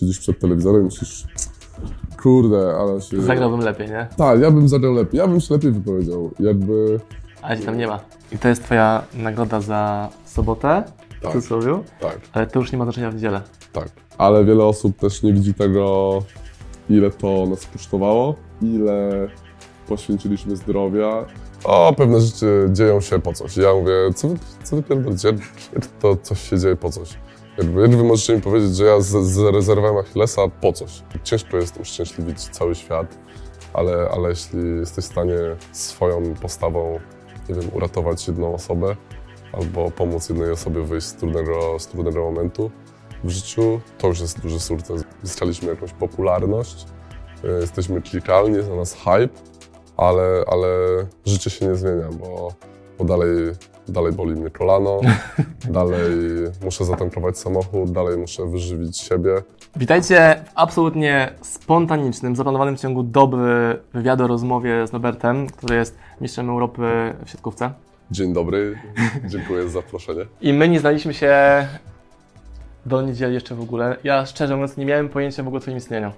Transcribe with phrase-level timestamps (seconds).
[0.00, 1.24] Siedzisz przed telewizorem i myślisz,
[2.22, 3.22] kurde, ale się...
[3.22, 4.06] Zagrałbym lepiej, nie?
[4.16, 6.30] Tak, ja bym zagrał lepiej, ja bym się lepiej wypowiedział.
[6.40, 7.00] Jakby,
[7.42, 8.00] Ale cię tam nie ma.
[8.32, 10.82] I to jest twoja nagroda za sobotę
[11.18, 11.32] w Tak.
[11.32, 13.40] cudzysłowie, tak, ale to już nie ma znaczenia w niedzielę.
[13.72, 13.88] tak.
[14.18, 16.18] Ale wiele osób też nie widzi tego,
[16.90, 19.28] ile to nas kosztowało, ile
[19.88, 21.24] poświęciliśmy zdrowia.
[21.64, 23.56] O, pewne rzeczy dzieją się po coś.
[23.56, 25.34] Ja mówię, co wy, co wy pierdolicie?
[26.00, 27.14] To coś się dzieje po coś.
[27.58, 31.02] Jakby, możecie mi powiedzieć, że ja zarezerwowałem Achillesa po coś.
[31.24, 33.18] Ciężko jest uszczęśliwić cały świat,
[33.72, 35.36] ale, ale jeśli jesteś w stanie
[35.72, 37.00] swoją postawą,
[37.48, 38.96] nie wiem, uratować jedną osobę
[39.52, 42.70] albo pomóc jednej osobie wyjść z trudnego, z trudnego momentu
[43.24, 45.04] w życiu, to już jest duży sukces.
[45.22, 46.86] Zyskaliśmy jakąś popularność,
[47.44, 49.28] y, jesteśmy klikalni, jest na nas hype,
[49.96, 50.68] ale, ale
[51.26, 52.52] życie się nie zmienia, bo,
[52.98, 53.28] bo dalej,
[53.88, 55.00] dalej boli mnie kolano,
[55.78, 56.10] dalej
[56.64, 59.42] muszę zatankować samochód, dalej muszę wyżywić siebie.
[59.76, 66.50] Witajcie w absolutnie spontanicznym, zaplanowanym w ciągu doby wywiadu, rozmowie z Nobertem, który jest mistrzem
[66.50, 67.70] Europy w siatkówce.
[68.10, 68.78] Dzień dobry,
[69.24, 70.26] dziękuję za zaproszenie.
[70.40, 71.34] I my nie znaliśmy się
[72.86, 73.96] do niedzieli jeszcze w ogóle.
[74.04, 76.12] Ja szczerze mówiąc nie miałem pojęcia w ogóle o Twoim istnieniu.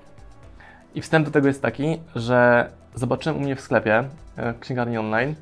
[0.94, 4.04] I wstęp do tego jest taki, że zobaczyłem u mnie w sklepie,
[4.36, 5.34] e, w księgarni online,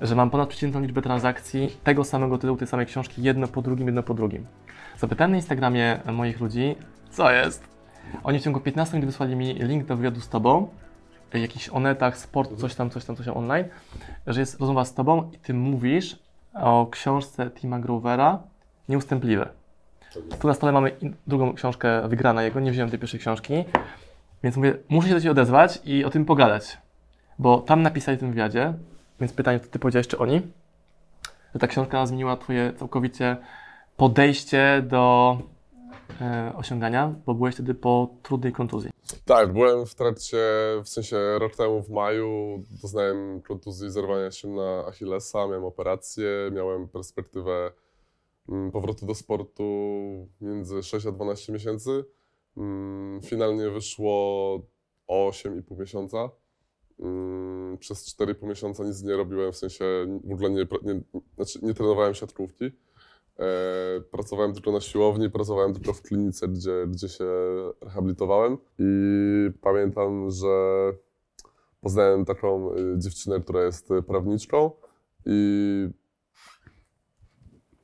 [0.00, 3.86] że mam ponad przeciętną liczbę transakcji tego samego tytułu, tej samej książki, jedno po drugim,
[3.86, 4.46] jedno po drugim.
[4.98, 6.76] Zapytałem na Instagramie moich ludzi,
[7.10, 7.68] co jest?
[8.24, 10.68] Oni w ciągu 15 minut wysłali mi link do wywiadu z Tobą,
[11.34, 13.64] jakiś onetach, sport, coś tam, coś tam, coś tam online,
[14.26, 16.18] że jest rozmowa z Tobą i Ty mówisz
[16.54, 18.42] o książce Tima Grovera
[18.88, 19.48] Nieustępliwe.
[20.40, 20.96] Tu na stole mamy
[21.26, 23.64] drugą książkę wygrana jego, nie wziąłem tej pierwszej książki,
[24.42, 26.78] więc mówię, muszę się do Ciebie odezwać i o tym pogadać,
[27.38, 28.74] bo tam napisali w tym wywiadzie,
[29.20, 30.42] więc pytanie, to Ty powiedziałeś, czy oni,
[31.54, 33.36] że ta książka zmieniła Twoje całkowicie
[33.96, 35.36] podejście do
[36.20, 38.90] e, osiągania, bo byłeś wtedy po trudnej kontuzji.
[39.24, 40.38] Tak, byłem w trakcie,
[40.84, 46.88] w sensie rok temu w maju doznałem kontuzji zerwania się na Achillesa, miałem operację, miałem
[46.88, 47.72] perspektywę
[48.48, 49.64] mm, powrotu do sportu
[50.40, 52.04] między 6 a 12 miesięcy.
[52.56, 54.60] Mm, Finalnie wyszło
[55.08, 56.30] 8,5 miesiąca.
[57.78, 59.84] Przez 4,5 miesiąca nic nie robiłem, w sensie
[60.24, 61.00] w ogóle nie, nie,
[61.36, 62.64] znaczy nie trenowałem siatkówki.
[63.38, 67.24] E, pracowałem tylko na siłowni, pracowałem tylko w klinice, gdzie, gdzie się
[67.80, 68.58] rehabilitowałem.
[68.78, 68.84] I
[69.60, 70.48] pamiętam, że
[71.80, 74.70] poznałem taką y, dziewczynę, która jest prawniczką
[75.26, 75.88] i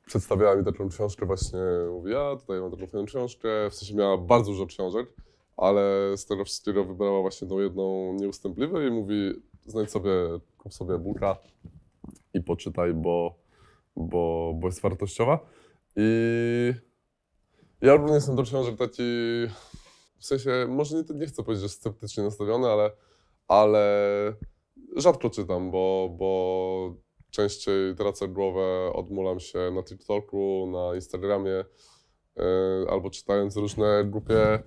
[0.05, 1.59] przedstawiała mi taką książkę właśnie,
[1.91, 5.07] mówi, ja tutaj mam taką fajną książkę, w sensie miała bardzo dużo książek,
[5.57, 9.33] ale z tego wszystkiego wybrała właśnie tą jedną nieustępliwą i mówi,
[9.65, 10.11] znajdź sobie,
[10.57, 11.37] kup sobie e-booka
[12.33, 13.39] i poczytaj, bo,
[13.95, 15.39] bo, bo jest wartościowa.
[15.95, 16.73] I
[17.81, 19.03] ja ogólnie jestem do książek taki,
[20.17, 22.91] w sensie, może nie, nie chcę powiedzieć, że sceptycznie nastawiony, ale,
[23.47, 23.83] ale
[24.95, 26.95] rzadko czytam, bo, bo
[27.31, 31.65] częściej tracę głowę, odmulam się na TikToku, na Instagramie,
[32.35, 32.43] yy,
[32.89, 34.63] albo czytając różne głupie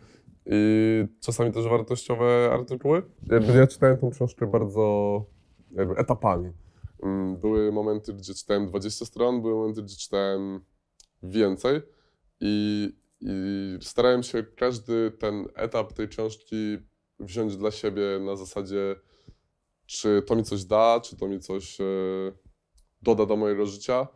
[0.48, 3.02] i czasami też wartościowe artykuły.
[3.30, 5.24] Jakby ja czytałem tą książkę bardzo
[5.70, 6.52] jakby etapami.
[7.02, 10.60] Mm, Były momenty, gdzie czytałem 20 stron, były momenty, gdzie czytałem
[11.22, 11.80] więcej
[12.40, 12.88] i,
[13.20, 16.78] i starałem się każdy ten etap tej książki
[17.20, 18.96] wziąć dla siebie na zasadzie,
[19.86, 21.84] czy to mi coś da, czy to mi coś e,
[23.02, 24.08] doda do mojego życia.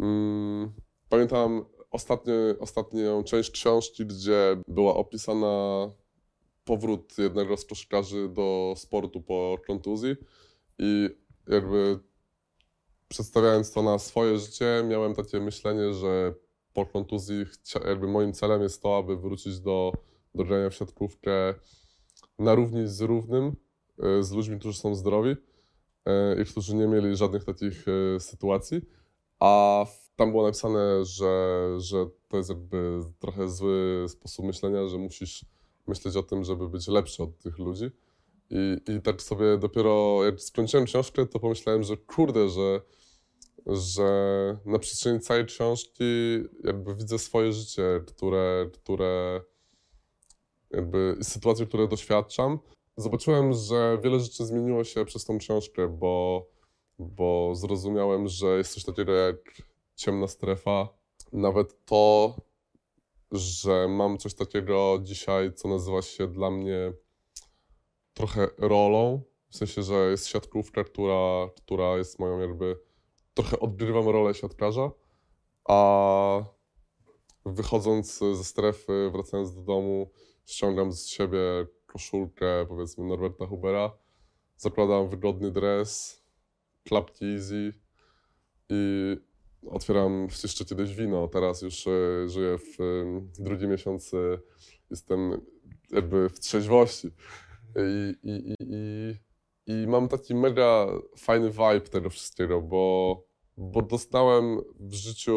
[0.00, 0.72] Mm,
[1.08, 1.64] Pamiętam
[1.94, 5.90] ostatnie, ostatnią część książki, gdzie była opisana
[6.64, 10.16] powrót jednego z koszykarzy do sportu po kontuzji
[10.78, 11.08] i
[11.48, 11.98] jakby
[13.08, 16.34] przedstawiając to na swoje życie, miałem takie myślenie, że
[16.72, 17.44] po kontuzji
[17.84, 19.92] jakby moim celem jest to, aby wrócić do,
[20.34, 21.54] do grania w siatkówkę
[22.38, 23.56] na równi z równym,
[23.98, 25.36] e, z ludźmi, którzy są zdrowi
[26.06, 28.82] e, i którzy nie mieli żadnych takich e, sytuacji.
[29.44, 35.44] A tam było napisane, że, że to jest jakby trochę zły sposób myślenia, że musisz
[35.86, 37.90] myśleć o tym, żeby być lepszy od tych ludzi.
[38.50, 42.80] I, I tak sobie dopiero, jak skończyłem książkę, to pomyślałem, że kurde, że,
[43.66, 44.08] że
[44.64, 46.04] na przestrzeni całej książki
[46.64, 49.40] jakby widzę swoje życie, które, które
[50.70, 52.58] jakby sytuacje, które doświadczam.
[52.96, 56.46] Zobaczyłem, że wiele rzeczy zmieniło się przez tą książkę, bo,
[56.98, 59.36] bo zrozumiałem, że jest coś takiego jak
[59.94, 60.88] ciemna strefa.
[61.32, 62.36] Nawet to,
[63.32, 66.92] że mam coś takiego dzisiaj, co nazywa się dla mnie
[68.14, 72.78] trochę rolą, w sensie, że jest siatkówka, która, która jest moją jakby,
[73.34, 74.90] trochę odgrywam rolę siatkarza,
[75.68, 76.44] a
[77.46, 80.10] wychodząc ze strefy, wracając do domu,
[80.46, 83.92] ściągam z siebie koszulkę, powiedzmy, Norberta Hubera,
[84.56, 86.23] zakładam wygodny dres,
[86.84, 87.72] klapki easy
[88.68, 89.16] i
[89.66, 91.28] otwieram jeszcze kiedyś wino.
[91.28, 94.38] Teraz już e, żyję w e, drugi miesiąc, e,
[94.90, 95.40] jestem
[95.90, 97.08] jakby w trzeźwości.
[97.76, 99.14] I, i, i,
[99.66, 100.86] i, mam taki mega
[101.18, 103.24] fajny vibe tego wszystkiego, bo,
[103.56, 105.32] bo dostałem w życiu,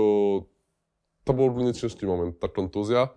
[1.24, 3.10] to był ogólnie ciężki moment, ta kontuzja.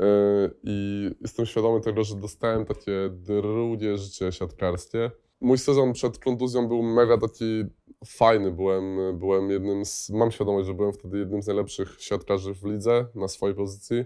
[0.00, 5.10] Yy, I jestem świadomy tego, że dostałem takie drugie życie siatkarskie.
[5.40, 7.64] Mój sezon przed kontuzją był mega taki
[8.06, 8.50] fajny.
[8.50, 13.06] Byłem, byłem jednym z, mam świadomość, że byłem wtedy jednym z najlepszych siatkarzy w lidze
[13.14, 14.04] na swojej pozycji.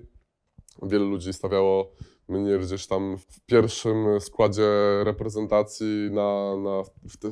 [0.83, 1.93] Wielu ludzi stawiało
[2.29, 4.71] mnie gdzieś tam w pierwszym składzie
[5.05, 6.83] reprezentacji na, na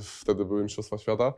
[0.03, 1.35] wtedy były Mistrzostwa Świata.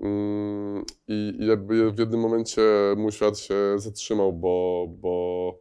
[0.00, 2.62] Mm, I, I jakby w jednym momencie
[2.96, 5.54] mój świat się zatrzymał, bo, bo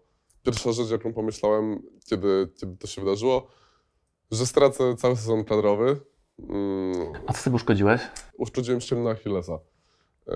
[0.44, 3.48] pierwsza rzecz, jaką pomyślałem, kiedy, kiedy to się wydarzyło,
[4.31, 6.09] że stracę cały sezon kadrowy.
[6.50, 7.13] Mm.
[7.27, 8.01] A co sobie uszkodziłeś?
[8.38, 9.59] Uszkodziłem ścięgno Achillesa.
[10.27, 10.33] E,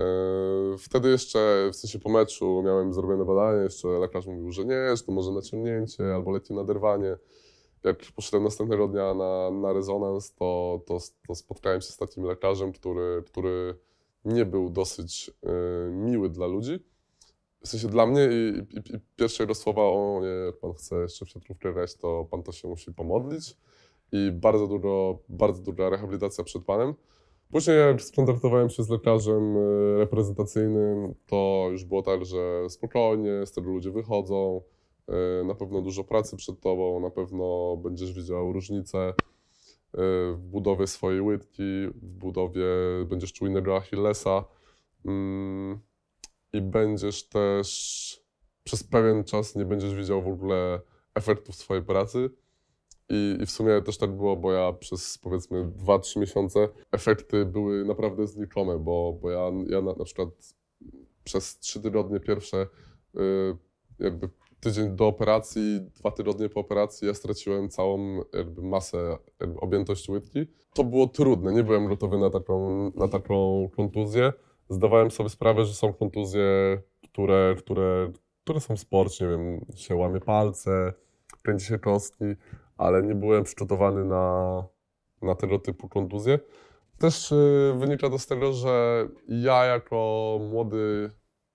[0.78, 5.02] wtedy jeszcze, w sensie po meczu, miałem zrobione badanie, jeszcze lekarz mówił, że nie, że
[5.02, 7.16] to może naciągnięcie albo letnie naderwanie.
[7.84, 10.98] Jak poszedłem następnego dnia na, na rezonans, to, to,
[11.28, 13.74] to spotkałem się z takim lekarzem, który, który
[14.24, 16.78] nie był dosyć y, miły dla ludzi.
[17.64, 21.24] W sensie dla mnie i, i, i pierwsze słowa, o nie, jak pan chce jeszcze
[21.26, 23.56] w siatkówkę grać, to pan to się musi pomodlić.
[24.16, 26.94] I bardzo dużo, bardzo duża rehabilitacja przed panem.
[27.50, 33.52] Później jak skontaktowałem się z lekarzem e, reprezentacyjnym, to już było tak, że spokojnie, z
[33.52, 34.60] tego ludzie wychodzą,
[35.08, 39.14] e, na pewno dużo pracy przed tobą, na pewno będziesz widział różnicę e,
[40.32, 42.64] w budowie swojej łydki, w budowie
[43.06, 44.44] będziesz czuł innego Achillesa
[45.06, 45.78] mm,
[46.52, 48.24] i będziesz też
[48.64, 50.80] przez pewien czas nie będziesz widział w ogóle
[51.14, 52.30] efektów swojej pracy.
[53.08, 57.84] I, I, w sumie też tak było, bo ja przez powiedzmy 2-3 miesiące efekty były
[57.84, 60.28] naprawdę znikome, bo, bo ja, ja na, na przykład
[61.24, 62.66] przez 3 tygodnie pierwsze,
[63.14, 63.56] yy,
[63.98, 64.28] jakby
[64.60, 70.46] tydzień do operacji, dwa tygodnie po operacji, ja straciłem całą jakby masę, jakby objętość łydki.
[70.74, 74.32] To było trudne, nie byłem gotowy na taką, na taką kontuzję.
[74.68, 78.12] Zdawałem sobie sprawę, że są kontuzje, które, które,
[78.44, 80.92] które są w sporcie, nie wiem, się łamie palce,
[81.42, 82.24] kręci się kostki
[82.76, 84.64] ale nie byłem przygotowany na,
[85.22, 86.38] na tego typu kontuzje.
[86.98, 91.10] Też y, wynika to z tego, że ja jako młody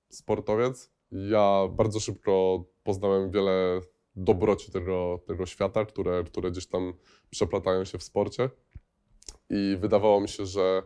[0.10, 3.82] sportowiec, ja bardzo szybko poznałem wiele
[4.16, 6.94] dobroci tego, tego świata, które, które gdzieś tam
[7.30, 8.50] przeplatają się w sporcie.
[9.50, 10.84] I wydawało mi się, że,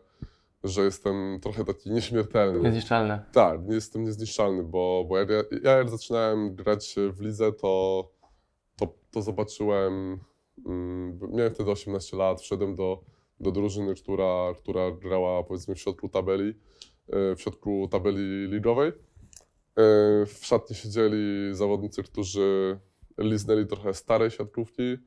[0.63, 2.59] że jestem trochę taki nieśmiertelny.
[2.59, 3.19] Niezniszczalny.
[3.33, 5.25] Tak, nie jestem niezniszczalny, bo, bo ja,
[5.63, 8.03] ja jak zaczynałem grać w lidze, to
[9.13, 10.19] to, zobaczyłem,
[10.65, 13.03] mm, miałem wtedy 18 lat, wszedłem do,
[13.39, 16.49] do drużyny, która, która grała powiedzmy w środku tabeli,
[17.09, 18.89] e, w środku tabeli ligowej.
[18.89, 18.93] E,
[20.25, 22.79] w szatni siedzieli zawodnicy, którzy
[23.17, 24.97] liznęli trochę starej siatkówki e,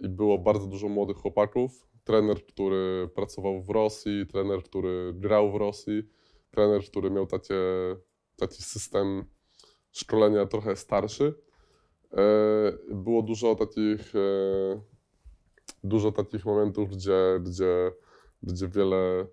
[0.00, 1.88] i było bardzo dużo młodych chłopaków.
[2.04, 6.02] Trener, który pracował w Rosji, trener, który grał w Rosji,
[6.50, 7.54] trener, który miał takie,
[8.36, 9.24] taki system
[9.92, 11.34] szkolenia trochę starszy.
[12.12, 14.80] E, było dużo takich, e,
[15.84, 17.92] dużo takich momentów, gdzie, gdzie,
[18.42, 19.26] gdzie wiele,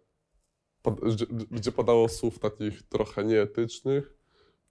[1.52, 4.18] gdzie, padało słów takich trochę nieetycznych,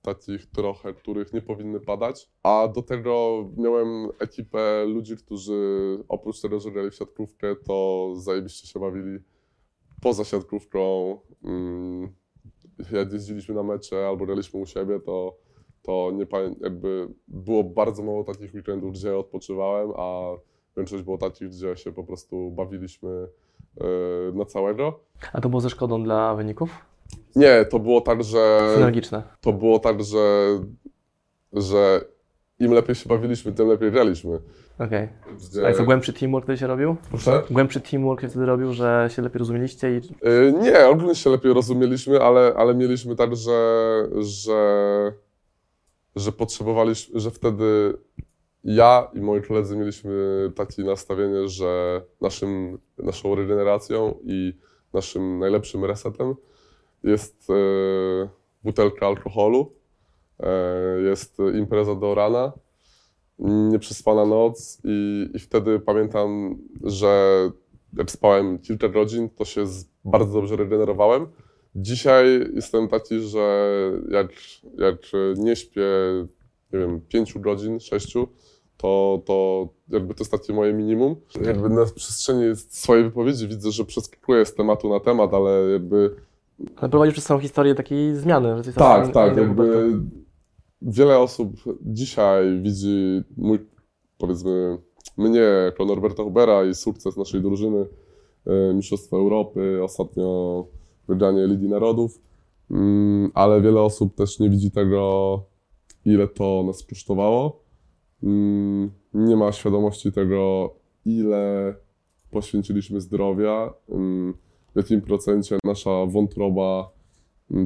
[0.03, 2.31] takich trochę, których nie powinny padać.
[2.43, 8.67] A do tego miałem ekipę ludzi, którzy oprócz tego, że grali w siatkówkę, to zajebiście
[8.67, 9.19] się bawili
[10.03, 11.19] poza siatkówką.
[11.45, 12.15] Mm,
[12.93, 15.44] jak jeździliśmy na mecze albo graliśmy u siebie, to
[15.85, 16.27] to nie
[16.61, 20.31] jakby było bardzo mało takich weekendów, gdzie odpoczywałem, a
[20.77, 23.29] większość było takich, gdzie się po prostu bawiliśmy
[23.81, 23.87] yy,
[24.35, 25.01] na całego.
[25.33, 26.71] A to było ze szkodą dla wyników?
[27.37, 28.73] Nie, to było tak, że...
[28.75, 29.23] Synergiczne.
[29.41, 30.49] To było tak, że,
[31.53, 32.01] że
[32.61, 34.41] im lepiej się bawiliśmy, tym lepiej graliśmy.
[34.79, 35.09] Okej.
[35.55, 35.69] Okay.
[35.69, 36.97] A co, głębszy teamwork wtedy się robił?
[37.09, 37.43] Proszę?
[37.51, 40.01] Głębszy teamwork się wtedy robił, że się lepiej rozumieliście i...
[40.23, 45.13] Yy, nie, ogólnie się lepiej rozumieliśmy, ale, ale mieliśmy tak, że, że
[46.17, 47.99] że potrzebowaliśmy, że wtedy
[48.65, 50.13] ja i moi koledzy mieliśmy
[50.57, 54.53] takie nastawienie, że naszym, naszą regeneracją i
[54.93, 56.35] naszym najlepszym resetem
[57.03, 57.55] jest e,
[58.65, 59.73] butelka alkoholu,
[60.41, 62.53] e, jest impreza do rana,
[63.39, 67.41] nieprzespana noc i, i wtedy pamiętam, że
[67.97, 69.65] jak spałem kilka godzin, to się
[70.05, 71.27] bardzo dobrze regenerowałem
[71.77, 73.71] Dzisiaj jestem taki, że
[74.11, 74.29] jak,
[74.79, 74.97] jak
[75.37, 75.91] nie śpię,
[76.73, 78.15] nie wiem, 5 godzin, 6,
[78.77, 81.17] To, to jakby to jest takie moje minimum.
[81.47, 86.17] Jakby na przestrzeni swojej wypowiedzi widzę, że przeskakuję z tematu na temat, ale jakby
[86.77, 88.63] Ale prowadzisz przez całą historię takiej zmiany.
[88.65, 89.93] Że tak, tak, jakby
[90.83, 91.51] wiele osób
[91.83, 93.59] dzisiaj widzi mój,
[94.19, 94.79] powiedzmy,
[95.17, 97.87] mnie jako Norberta Hubera i sukces naszej drużyny,
[98.47, 100.67] e, Mistrzostwa Europy, ostatnio
[101.09, 102.21] wygranie Ligi Narodów,
[102.71, 105.43] Mm, ale wiele osób też nie widzi tego,
[106.05, 107.65] ile to nas kosztowało.
[108.23, 111.75] Mm, Nie ma świadomości tego, ile
[112.31, 114.35] poświęciliśmy zdrowia, mm,
[114.73, 116.91] w jakim procencie nasza wątroba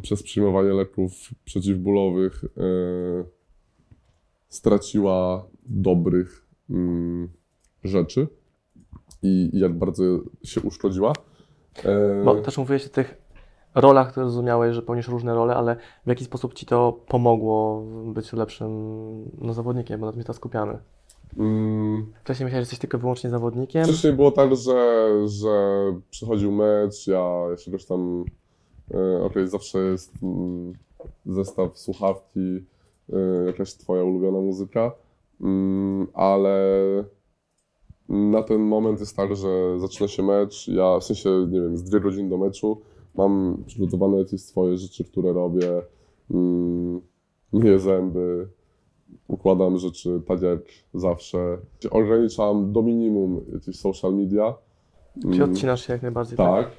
[0.03, 1.13] przez przyjmowanie leków
[1.45, 3.25] przeciwbólowych e,
[4.49, 6.47] straciła dobrych
[7.85, 8.27] rzeczy
[9.23, 10.03] i, i jak bardzo
[10.45, 11.13] się uszkodziła.
[11.85, 13.28] E, Bo też mówiłeś o tych
[13.75, 18.37] rolach, które zrozumiałeś, że pełnisz różne role, ale w jaki sposób Ci to pomogło byciu
[18.37, 18.71] lepszym
[19.39, 20.79] no, zawodnikiem, bo na tym jest skupiany.
[21.39, 23.85] mm, Wcześniej myślałeś, że jesteś tylko wyłącznie zawodnikiem.
[23.85, 28.25] Wcześniej było tak, że, że przychodził mecz, ja jakiegoś tam,
[28.95, 30.73] e, okej, zawsze jest mm,
[31.27, 32.65] zestaw słuchawki,
[33.13, 34.93] e, jakaś twoja ulubiona muzyka,
[35.41, 36.59] mm, ale
[38.09, 41.83] na ten moment jest tak, że zaczyna się mecz, ja w sensie, nie wiem, z
[41.83, 42.81] dwie godziny do meczu
[43.15, 45.83] mam przygotowane jakieś swoje rzeczy, które robię,
[46.31, 47.01] mm,
[47.53, 48.49] myję zęby,
[49.29, 50.59] układam rzeczy tak jak
[50.95, 51.59] zawsze.
[51.91, 54.55] Ograniczam do minimum jakieś social media.
[55.23, 56.37] Czyli Mm, odcinasz się jak najbardziej.
[56.37, 56.71] tak.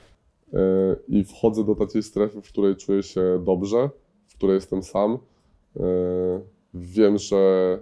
[0.53, 0.59] E,
[1.07, 3.89] I wchodzę do takiej strefy, w której czuję się dobrze,
[4.27, 5.17] w której jestem sam.
[5.79, 5.81] E,
[6.73, 7.79] Wiem, że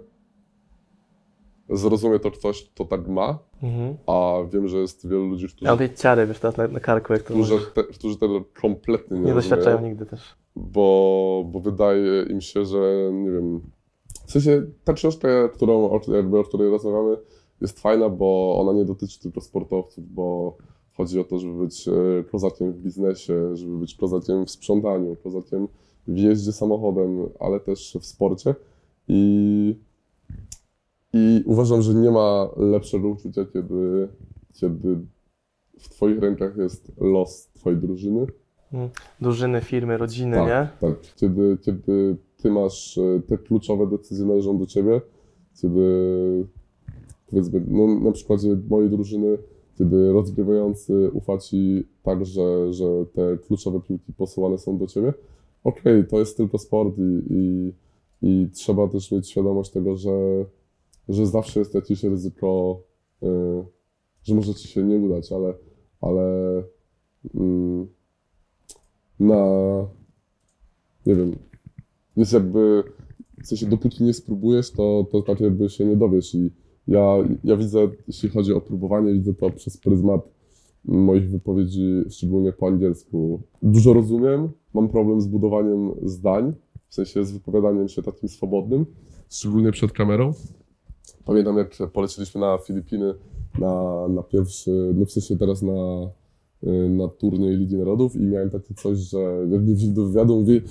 [1.70, 3.96] zrozumie to ktoś, kto tak ma, Mhm.
[4.06, 6.80] a wiem, że jest wielu ludzi, Ja którzy, mam tej ciary, wiesz, teraz na, na
[6.80, 10.20] karku, jak to którzy, te, którzy tego kompletnie nie, Nie doświadczają nigdy też.
[10.56, 13.60] bo, bo wydaje im się, że nie wiem.
[14.26, 17.16] W sensie ta książka, którą, o- jakby, o której rozmawiamy,
[17.60, 20.56] jest fajna, bo ona nie dotyczy tylko sportowców, bo
[20.96, 21.92] chodzi o to, żeby być e,
[22.30, 25.68] kozakiem w biznesie, żeby być kozakiem w sprzątaniu, kozakiem
[26.08, 28.54] w jeździe samochodem, ale też w sporcie.
[29.08, 29.76] I,
[31.12, 34.08] i uważam, że nie ma lepszego uczucia, kiedy,
[34.52, 34.98] kiedy
[35.78, 38.26] w Twoich rękach jest los Twojej drużyny.
[39.20, 40.88] Drużyny, firmy, rodziny, Tak, nie?
[40.88, 41.00] tak.
[41.16, 45.00] Kiedy, kiedy ty masz e, te kluczowe decyzje należą do ciebie,
[45.62, 45.80] kiedy
[47.30, 49.38] powiedzmy, no, na przykładzie mojej drużyny,
[49.78, 55.14] kiedy rozgrywający ufa ci tak, że, że te kluczowe piłki posyłane są do ciebie,
[55.64, 57.72] okej, to jest tylko sport i, i,
[58.22, 60.10] i trzeba też mieć świadomość tego, że,
[61.08, 62.82] że zawsze jest jakieś ryzyko,
[63.22, 63.64] e,
[64.22, 65.54] że może ci się nie udać, ale,
[66.00, 66.62] ale
[67.34, 67.86] mm,
[69.20, 69.44] na
[71.06, 71.36] nie wiem,
[72.16, 72.82] jest jakby,
[73.42, 76.50] w sensie dopóki nie spróbujesz, to, to tak jakby się nie dowiesz i
[76.88, 80.28] ja, ja widzę, jeśli chodzi o próbowanie, widzę to przez pryzmat
[80.84, 83.42] moich wypowiedzi, szczególnie po angielsku.
[83.62, 86.52] Dużo rozumiem, mam problem z budowaniem zdań,
[86.88, 88.86] w sensie z wypowiadaniem się takim swobodnym,
[89.30, 90.32] szczególnie przed kamerą.
[91.28, 93.14] Pamiętam, jak poleciliśmy na Filipiny
[93.58, 96.10] na, na pierwszy, no w sensie teraz na,
[96.66, 99.18] y, na turniej Ligi Narodów i miałem takie coś, że
[99.50, 100.62] jak mnie wzięli do wywiadu, mówi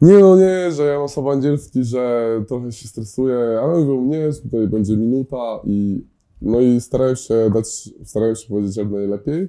[0.00, 4.32] nie no nie, że ja mam słabo angielski, że trochę się stresuję, ale mówią nie,
[4.42, 6.04] tutaj będzie minuta i
[6.42, 9.48] no i starałem się dać, starałem się powiedzieć jak najlepiej,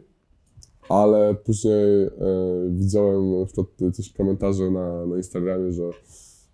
[0.89, 2.10] ale później e,
[2.70, 5.84] widziałem na przykład jakieś komentarze na, na Instagramie, że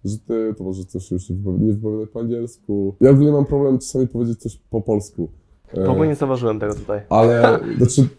[0.05, 2.95] że ty, to może coś już nie wypowi- nie wypowiadać po angielsku.
[3.01, 5.29] Ja w ogóle mam problem czasami powiedzieć coś po polsku.
[5.73, 7.01] W ogóle nie zauważyłem tego tutaj.
[7.09, 8.09] ale znaczy,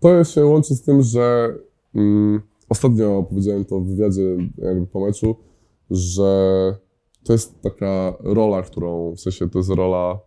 [0.00, 1.54] to się łączy z tym, że
[1.94, 5.36] mm, ostatnio powiedziałem to w wywiadzie jakby po meczu,
[5.90, 6.30] że
[7.24, 10.18] to jest taka rola, którą, w sensie to jest rola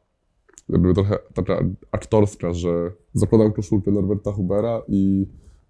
[0.69, 5.27] jakby trochę taka aktorska, że zakładam koszulkę Norberta Hubera i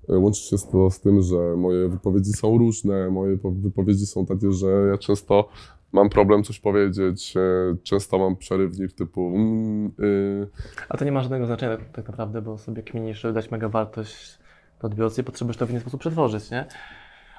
[0.08, 4.52] łączy się to z tym, że moje wypowiedzi są różne, moje po- wypowiedzi są takie,
[4.52, 5.50] że ja często
[5.92, 10.48] mam problem coś powiedzieć, e, często mam przerywnik typu mm, y,
[10.90, 14.40] A to nie ma żadnego znaczenia tak, tak naprawdę, bo sobie kminisz, dać mega wartość
[14.82, 16.66] do odbiorcy i potrzebujesz to w inny sposób przetworzyć, nie?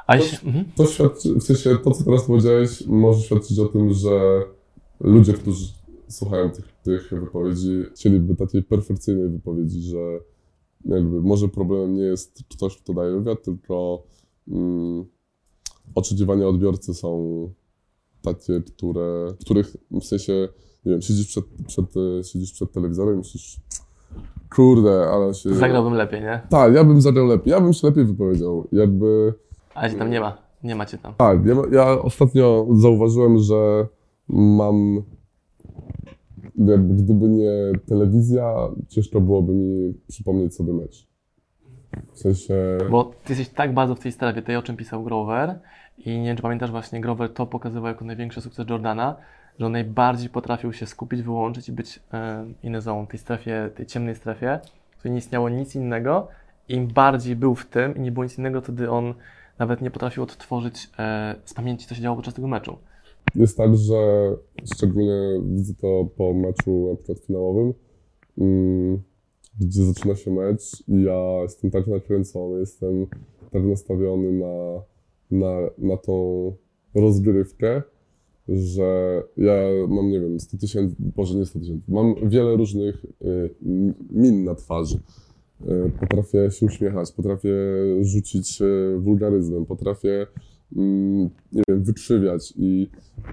[0.06, 0.49] A jeśli...
[0.49, 0.64] Mhm.
[0.76, 4.42] To świadczy, w sensie to, co teraz powiedziałeś, może świadczyć o tym, że
[5.00, 5.66] ludzie, którzy
[6.09, 9.99] słuchają tych, tych wypowiedzi, chcieliby takiej perfekcyjnej wypowiedzi, że
[10.84, 14.02] jakby może problemem nie jest ktoś, kto daje wywiad, tylko
[14.48, 15.04] mm,
[15.94, 17.48] oczekiwania odbiorcy są
[18.22, 20.48] takie, które, których w sensie,
[20.84, 21.86] nie wiem, siedzisz przed, przed,
[22.22, 23.60] siedzisz przed telewizorem i myślisz,
[24.56, 25.54] kurde, ale się...
[25.54, 26.40] Zagrałbym lepiej, nie?
[26.48, 29.34] Tak, ja bym zagrał lepiej, ja bym się lepiej wypowiedział, jakby...
[29.74, 30.38] A cię tam nie ma.
[30.64, 31.14] Nie ma cię tam.
[31.14, 33.86] Tak, ja, ja ostatnio zauważyłem, że
[34.28, 35.02] mam
[36.56, 37.50] gdyby nie
[37.87, 38.54] telewizja,
[38.88, 41.08] ciężko byłoby mi przypomnieć sobie mecz.
[42.12, 42.54] W sensie...
[42.90, 45.58] Bo ty jesteś tak bardzo w tej strefie, tej o czym pisał Grover
[45.99, 49.16] i nie wiem, czy pamiętasz właśnie, Grover to pokazywał jako największy sukces Jordana,
[49.58, 53.70] że on najbardziej potrafił się skupić, wyłączyć i być e, in the zone, tej strefie,
[53.75, 56.28] tej ciemnej strefie, w której nie istniało nic innego.
[56.68, 59.14] Im bardziej był w tym i nie było nic innego, wtedy on
[59.58, 62.78] nawet nie potrafił odtworzyć e, z pamięci, co się działo podczas tego meczu.
[63.36, 63.96] Jest tak, że
[64.74, 67.74] szczególnie widzę to po meczu na przykład finałowym,
[68.38, 69.02] mm,
[69.60, 73.06] gdzie zaczyna się mecz i ja jestem tak nakręcony, jestem
[73.50, 74.82] tak nastawiony na,
[75.30, 76.52] na, na tą
[76.94, 77.82] rozgrywkę,
[78.48, 79.54] że ja
[79.88, 83.54] mam, nie wiem, 100 tysięcy, może nie 100 tysięcy, mam wiele różnych y,
[84.10, 85.00] min na twarzy.
[85.62, 87.54] Y, Potrafię się uśmiechać, potrafię
[88.00, 90.26] rzucić y, wulgaryzmem, potrafię
[91.52, 92.88] nie wiem, wykrzywiać i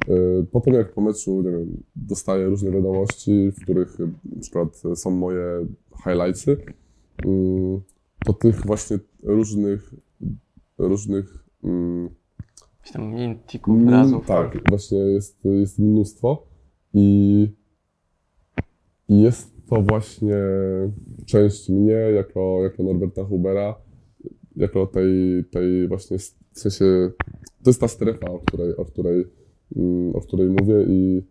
[0.10, 4.82] y, potem jak po meczu, nie wiem, dostaję różne wiadomości, w których y, na przykład
[4.96, 5.66] są moje
[6.04, 7.82] highlightsy, y,
[8.26, 9.94] to tych właśnie różnych,
[10.78, 12.10] różnych mm,
[12.94, 14.28] tam min, tików, Mm, wyrazów.
[14.28, 16.48] Tak, właśnie jest, jest mnóstwo
[16.94, 17.48] i,
[19.10, 20.38] jest to właśnie
[21.26, 23.76] część mnie jako, jako Norberta Hubera,
[24.56, 26.18] jako tej, tej właśnie,
[26.54, 27.12] w sensie,
[27.64, 29.26] to jest ta strefa, o której, o której,
[29.76, 31.24] mm, o której mówię i,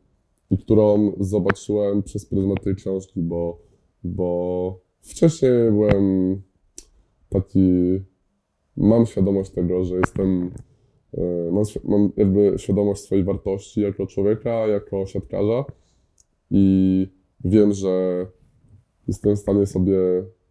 [0.51, 3.59] i którą zobaczyłem przez pryzmat tej książki, bo,
[4.05, 6.37] bo wcześniej byłem
[7.29, 8.01] taki,
[8.77, 10.51] mam świadomość tego, że jestem
[11.15, 15.65] E, Mam, mam jakby świadomość swojej wartości jako człowieka, jako siatkarza
[16.51, 17.07] i
[17.45, 18.27] wiem, że
[19.09, 19.99] jestem w stanie sobie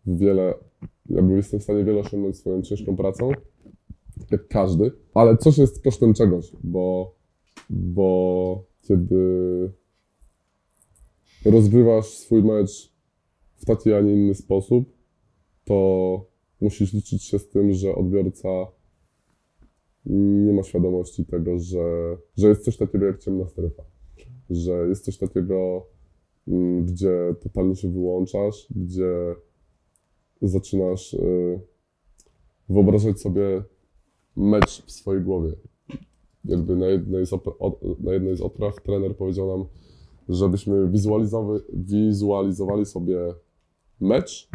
[0.05, 0.53] wiele,
[1.09, 3.31] jakby jestem w stanie wiele osiągnąć swoją ciężką pracą,
[4.31, 7.15] jak każdy, ale coś jest kosztem czegoś, bo,
[7.69, 9.71] bo kiedy
[11.45, 12.93] rozgrywasz swój mecz
[13.55, 14.93] w taki, a nie inny sposób,
[15.65, 16.25] to
[16.61, 18.49] musisz liczyć się z tym, że odbiorca
[20.05, 23.83] nie ma świadomości tego, że, że jest coś takiego jak ciemna strefa.
[24.49, 25.85] Że jest coś takiego,
[26.47, 29.35] mm, gdzie totalnie się wyłączasz, gdzie
[30.41, 31.59] zaczynasz y,
[32.69, 33.63] wyobrażać sobie
[34.39, 35.51] mecz w swojej głowie.
[36.45, 37.31] Jakby na jednej z,
[37.99, 39.65] na jednej z opraw trener powiedział nam,
[40.29, 43.17] żebyśmy wizualizowy, wizualizowali sobie
[43.99, 44.49] mecz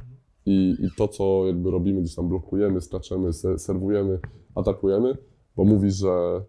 [0.47, 4.19] i, i to, co jakby robimy, gdzieś tam blokujemy, skaczemy, se, serwujemy,
[4.55, 5.17] atakujemy,
[5.57, 6.45] bo mówi, że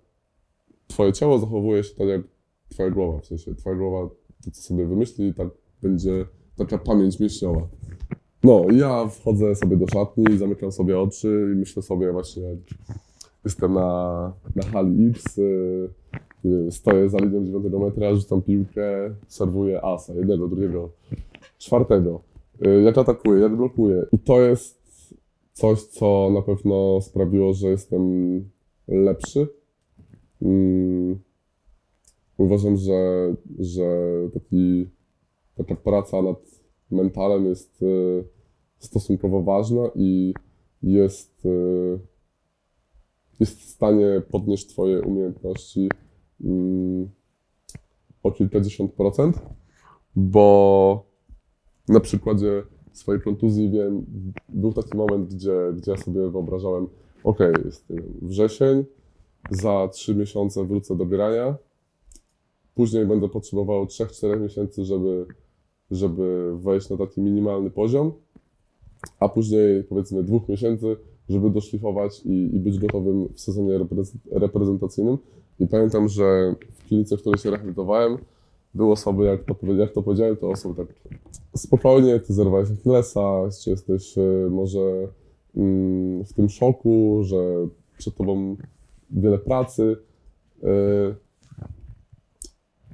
[0.88, 2.22] twoje ciało zachowuje się tak jak
[2.70, 4.10] twoja głowa, w sensie twoja głowa
[4.46, 5.48] to, co sobie wymyśli, tak
[5.82, 7.68] będzie taka pamięć mięśniowa.
[8.44, 12.44] No, ja wchodzę sobie do szatni, zamykam sobie oczy i myślę sobie właśnie,
[13.46, 20.14] jestem na, na hali X, y, stoję za linią 9 metra, rzucam piłkę, serwuję asa,
[20.14, 20.90] jednego, drugiego,
[21.58, 22.22] czwartego.
[22.66, 24.06] Y, Jak atakuję, jak blokuję.
[24.12, 24.86] I to jest
[25.54, 28.02] coś, co na pewno sprawiło, że jestem
[28.88, 29.48] lepszy.
[30.42, 31.20] Mm,
[32.38, 33.86] Uważam, że, że
[34.34, 34.90] taki,
[35.56, 36.38] taka praca nad
[36.92, 38.24] mentalem jest y,
[38.78, 40.34] stosunkowo ważna i
[40.84, 41.48] jest,
[43.40, 45.90] jest w stanie podnieść Twoje umiejętności
[46.44, 47.10] mm,
[48.24, 49.40] o kilkadziesiąt procent,
[50.16, 51.06] bo
[51.88, 54.06] na przykładzie swojej kontuzji wiem,
[54.50, 56.88] był taki moment, gdzie, gdzie ja sobie wyobrażałem,
[57.24, 58.86] ok, jest wrzesień,
[59.52, 61.56] za trzy miesiące wrócę do grania,
[62.76, 65.26] później będę potrzebował 3-4 miesięcy, żeby,
[65.92, 68.12] żeby wejść na taki minimalny poziom,
[69.20, 70.98] a później powiedzmy dwóch miesięcy,
[71.30, 75.18] żeby doszlifować i, i być gotowym w sezonie reprezent- reprezentacyjnym.
[75.60, 78.18] I pamiętam, że w klinice, w której się rehabilitowałem,
[78.74, 80.96] były osoby, jak to, jak to powiedziałem, to osoby tak
[81.56, 85.08] spokojnie, ty zerwałeś Achillesa, czy jesteś e, może
[85.56, 88.56] mm, w tym szoku, że przed tobą
[89.12, 89.98] wiele pracy,
[90.64, 91.16] e,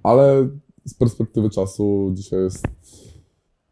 [0.04, 0.50] ale
[0.86, 2.68] z perspektywy czasu dzisiaj jest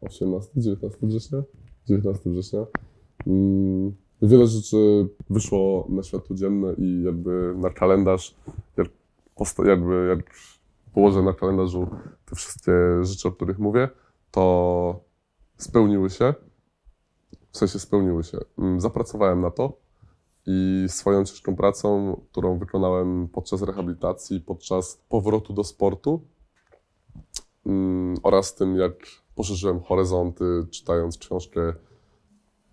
[0.00, 1.42] 18, 19 września?
[1.88, 2.66] 19 września.
[4.22, 8.34] Wiele rzeczy wyszło na światło dzienne i jakby na kalendarz,
[8.76, 8.88] jak,
[9.64, 10.34] jakby jak
[10.94, 11.88] położę na kalendarzu
[12.24, 13.88] te wszystkie rzeczy, o których mówię,
[14.30, 15.00] to
[15.56, 16.34] spełniły się.
[17.52, 18.38] W sensie spełniły się.
[18.58, 19.72] Mm, Zapracowałem na to
[20.46, 26.20] i swoją ciężką pracą, którą wykonałem podczas rehabilitacji, podczas powrotu do sportu
[27.66, 28.94] mm, oraz tym, jak
[29.34, 31.74] poszerzyłem horyzonty, czytając książkę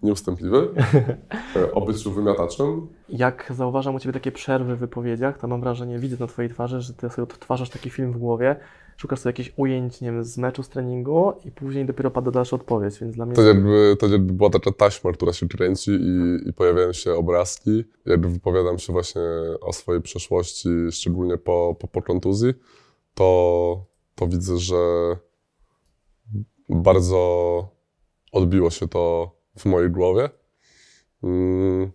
[0.03, 0.69] nieustępliwy
[1.55, 2.87] e, o byciu wymiataczem.
[3.09, 6.81] Jak zauważam u Ciebie takie przerwy w wypowiedziach, to mam wrażenie, widzę na Twojej twarzy,
[6.81, 8.55] że Ty sobie odtwarzasz taki film w głowie,
[8.97, 12.55] szukasz sobie jakichś ujęć, nie wiem, z meczu, z treningu i później dopiero pada dalsza
[12.55, 13.35] odpowiedź, więc dla mnie...
[13.35, 17.83] To jakby, to jakby była taka taśma, która się kręci i, i pojawiają się obrazki.
[18.05, 19.21] Jakby wypowiadam się właśnie
[19.61, 22.53] o swojej przeszłości, szczególnie po, po, po kontuzji,
[23.13, 24.75] to, to widzę, że
[26.69, 27.67] bardzo
[28.31, 30.29] odbiło się to w mojej głowie.
[31.23, 31.91] Mm.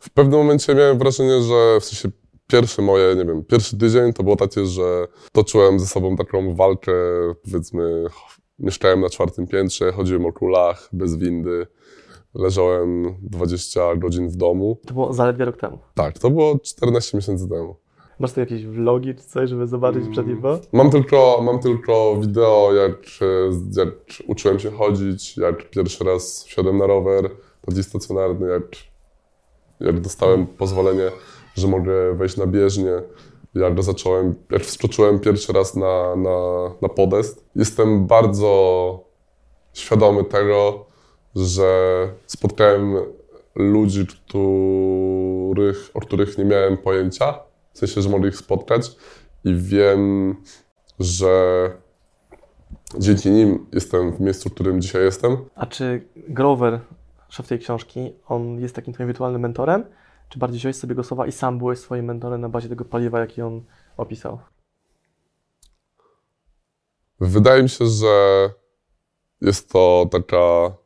[0.00, 2.08] W pewnym momencie miałem wrażenie, że w sensie
[2.46, 6.92] pierwsze moje, nie wiem, pierwszy tydzień to było takie, że toczyłem ze sobą taką walkę,
[7.44, 8.04] powiedzmy,
[8.58, 11.66] mieszkałem na czwartym piętrze, chodziłem o kulach, bez windy,
[12.34, 14.80] leżałem 20 godzin w domu.
[14.86, 15.78] To było zaledwie rok temu.
[15.94, 17.76] Tak, to było 14 miesięcy temu.
[18.18, 20.58] Masz tu jakieś vlogi czy coś, żeby zobaczyć przed info?
[20.72, 22.98] Mam tylko, mam tylko wideo, jak,
[23.76, 23.88] jak
[24.26, 27.30] uczyłem się chodzić, jak pierwszy raz wsiadłem na rower,
[27.66, 28.64] taki stacjonarny, jak,
[29.80, 31.10] jak dostałem pozwolenie,
[31.54, 33.02] że mogę wejść na bieżnię,
[33.54, 37.44] jak zacząłem, jak wskoczyłem pierwszy raz na, na, na podest.
[37.56, 39.00] Jestem bardzo
[39.72, 40.86] świadomy tego,
[41.36, 41.68] że
[42.26, 42.96] spotkałem
[43.54, 47.47] ludzi, których, o których nie miałem pojęcia
[47.78, 48.96] w sensie, że mogę ich spotkać
[49.44, 50.36] i wiem,
[51.00, 51.32] że
[52.98, 55.36] dzięki nim jestem w miejscu, w którym dzisiaj jestem.
[55.54, 56.80] A czy Grover,
[57.28, 59.84] szef tej książki, on jest takim twoim wirtualnym mentorem?
[60.28, 63.20] Czy bardziej wziąłeś sobie go słowa i sam byłeś swoim mentorem na bazie tego paliwa,
[63.20, 63.62] jaki on
[63.96, 64.38] opisał?
[67.20, 68.50] Wydaje mi się, że
[69.40, 70.76] jest to taka.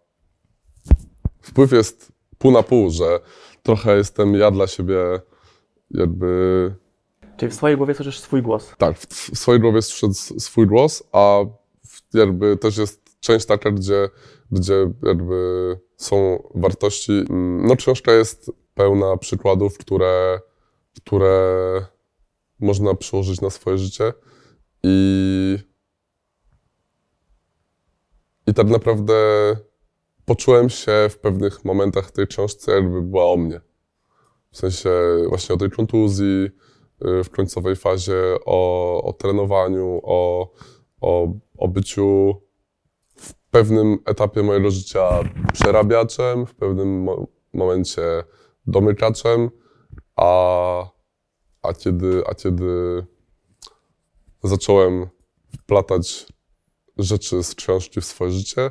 [1.40, 3.20] Wpływ jest pół na pół, że
[3.62, 4.96] trochę jestem ja dla siebie
[5.90, 6.81] jakby
[7.42, 8.74] Czyli w swojej głowie słyszysz swój głos.
[8.78, 11.38] Tak, w swojej głowie słyszę swój głos, a
[12.14, 14.08] jakby też jest część taka, gdzie,
[14.50, 17.12] gdzie jakby są wartości.
[17.12, 20.40] Mm, no książka jest pełna przykładów, które,
[20.96, 21.86] które
[22.60, 24.12] można przełożyć na swoje życie
[24.82, 25.58] i
[28.46, 29.14] i tak naprawdę
[30.24, 33.60] poczułem się w pewnych momentach tej książce, jakby była o mnie.
[34.50, 34.90] W sensie
[35.28, 36.50] właśnie o tej kontuzji,
[37.24, 40.52] w końcowej fazie, o, o trenowaniu, o,
[41.00, 42.34] o, o byciu
[43.16, 45.10] w pewnym etapie mojego życia
[45.52, 48.02] przerabiaczem, w pewnym mo momencie
[48.66, 49.50] domykaczem,
[50.16, 50.90] a,
[51.62, 52.66] a, kiedy, a kiedy
[54.42, 55.06] zacząłem
[55.58, 56.26] wplatać
[56.98, 58.70] rzeczy z książki w swoje życie,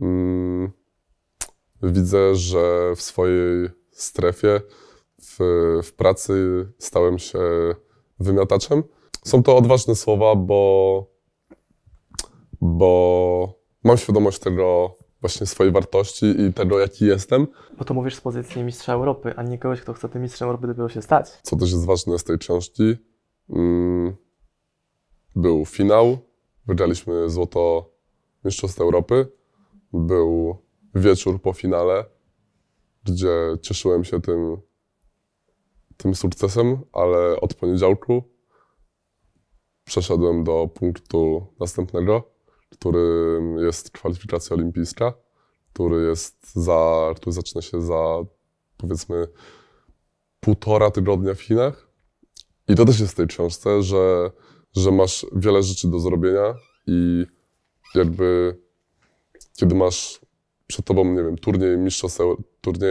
[0.00, 0.70] mm,
[1.82, 4.60] widzę, że w swojej strefie
[5.38, 7.38] w, w pracy stałem się
[8.20, 8.82] wymiataczem.
[9.24, 11.06] Są to odważne słowa, bo,
[12.60, 17.46] bo mam świadomość tego, właśnie swojej wartości i tego, jaki jestem.
[17.78, 20.66] Bo to mówisz z pozycji mistrza Europy, a nie kogoś, kto chce tym mistrzem Europy
[20.66, 21.30] dopiero się stać.
[21.42, 22.96] Co też jest ważne z tej książki,
[23.50, 24.16] mm,
[25.36, 26.18] był finał,
[26.66, 27.90] wygraliśmy złoto
[28.44, 29.26] Mistrzostw Europy,
[29.92, 30.56] był
[30.94, 32.04] wieczór po finale,
[33.04, 33.28] gdzie
[33.62, 34.56] cieszyłem się tym,
[35.98, 38.22] tym sukcesem, ale od poniedziałku
[39.84, 42.30] przeszedłem do punktu następnego,
[42.70, 45.12] którym jest kwalifikacja olimpijska,
[45.72, 48.24] który jest za, który zaczyna się za
[48.76, 49.28] powiedzmy
[50.40, 51.88] półtora tygodnia w Chinach.
[52.68, 54.30] I to też jest w tej książce, że,
[54.76, 56.54] że masz wiele rzeczy do zrobienia
[56.86, 57.26] i
[57.94, 58.58] jakby
[59.56, 60.20] kiedy masz
[60.68, 62.20] przed tobą, nie wiem, turniej mistrzostw,
[62.60, 62.90] turniej,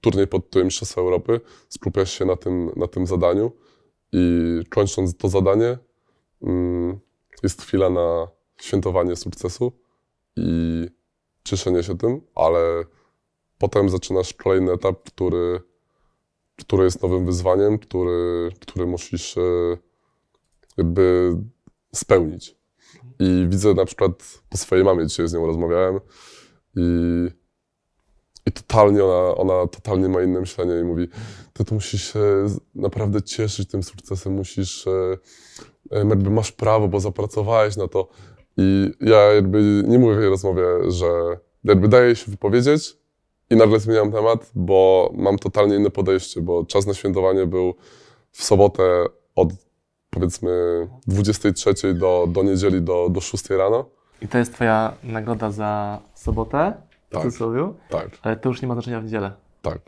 [0.00, 3.52] turniej pod tytułem Mistrzostwa Europy, skupiasz się na tym, na tym zadaniu
[4.12, 5.78] i kończąc to zadanie,
[6.42, 6.98] mm,
[7.42, 8.28] jest chwila na
[8.60, 9.72] świętowanie sukcesu
[10.36, 10.86] i
[11.44, 12.84] cieszenie się tym, ale
[13.58, 15.60] potem zaczynasz kolejny etap, który,
[16.56, 19.40] który jest nowym wyzwaniem, który, który musisz e,
[20.76, 21.36] jakby
[21.94, 22.56] spełnić.
[23.18, 26.00] I widzę na przykład po swojej mamie, dzisiaj z nią rozmawiałem
[26.76, 27.28] i
[28.46, 31.08] i totalnie ona, ona totalnie ma inne myślenie i mówi,
[31.52, 32.20] ty to musisz się
[32.74, 35.18] naprawdę cieszyć tym sukcesem, musisz, e,
[35.90, 38.08] e, jakby masz prawo, bo zapracowałeś na to.
[38.56, 41.06] I ja jakby nie mówię w tej rozmowie, że
[41.64, 42.96] jakby daję się wypowiedzieć
[43.50, 47.74] i nagle zmieniam temat, bo mam totalnie inne podejście, bo czas na świętowanie był
[48.32, 49.48] w sobotę od
[50.10, 50.50] powiedzmy
[51.06, 53.90] 23 do, do niedzieli do, do 6 rano.
[54.22, 56.72] I to jest twoja nagroda za sobotę?
[57.10, 57.20] Tak.
[57.20, 59.32] w cudzysłowie, Tak, ale to już nie ma znaczenia w niedzielę.
[59.62, 59.78] tak.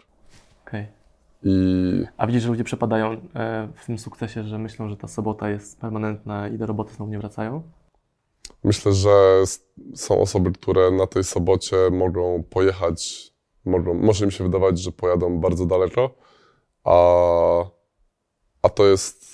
[0.66, 0.86] Okej.
[1.42, 5.50] I A widzisz, że ludzie przepadają e, w tym sukcesie, że myślą, że ta sobota
[5.50, 7.62] jest permanentna i do roboty znowu nie wracają?
[8.64, 9.44] myślę, że
[9.94, 13.32] są osoby, które na tej sobocie mogą pojechać,
[13.64, 16.10] mogą, może im się wydawać, że pojadą bardzo daleko,
[16.84, 16.94] a,
[18.62, 19.26] a to jest,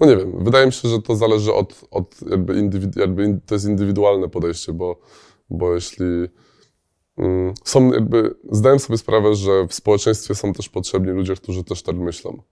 [0.00, 3.54] no nie wiem, wydaje mi się, że to zależy od, od jakby, indywid, jakby to
[3.54, 5.00] jest indywidualne podejście, bo,
[5.50, 6.06] bo jeśli
[7.18, 11.82] mm, są jakby, zdaję sobie sprawę, że w społeczeństwie są też potrzebni ludzie, którzy też
[11.82, 12.42] tak myślą,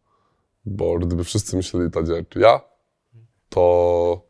[0.65, 2.61] bo gdyby wszyscy myśleli tak jak ja,
[3.49, 4.29] to